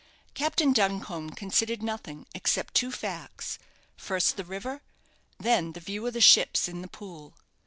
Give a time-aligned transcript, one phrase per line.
[0.33, 3.59] Captain Duncombe considered nothing, except two facts
[3.95, 4.81] first the river,
[5.37, 7.35] then the view of the ships in the Pool.